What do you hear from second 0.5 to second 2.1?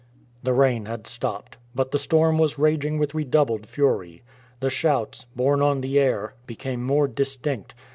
rain had stopped, but the